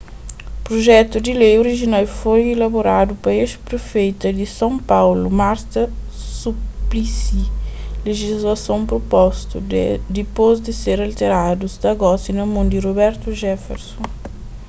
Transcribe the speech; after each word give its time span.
projetu 0.65 1.17
di 1.25 1.33
lei 1.41 1.53
orijinal 1.63 2.05
foi 2.19 2.41
elaboradu 2.53 3.13
pa 3.23 3.29
ex-prefeita 3.43 4.27
di 4.39 4.45
son 4.57 4.73
paulu 4.89 5.27
marta 5.41 5.81
suplicy 6.41 7.41
lejislason 8.05 8.79
propostu 8.91 9.55
dipôs 10.17 10.55
di 10.65 10.71
ser 10.81 10.97
alteradu 11.07 11.65
sta 11.75 11.91
gosi 12.03 12.31
na 12.35 12.43
mon 12.53 12.67
di 12.71 12.77
roberto 12.87 13.27
jefferson 13.41 14.05